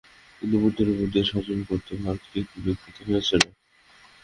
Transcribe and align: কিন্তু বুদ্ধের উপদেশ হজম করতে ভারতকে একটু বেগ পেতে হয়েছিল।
কিন্তু 0.41 0.55
বুদ্ধের 0.63 0.87
উপদেশ 0.95 1.27
হজম 1.35 1.59
করতে 1.69 1.91
ভারতকে 2.03 2.37
একটু 2.43 2.57
বেগ 2.63 2.77
পেতে 2.83 3.01
হয়েছিল। 3.07 3.43